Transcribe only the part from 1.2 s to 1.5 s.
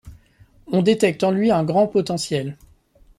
en